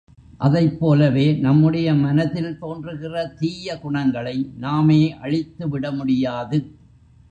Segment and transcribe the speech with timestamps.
[0.39, 6.59] அதைப்போலவே நம்முடைய மனத்தில் தோன்றுகிற தீய குணங்களை நாமே அழித்துவிட முடியாது.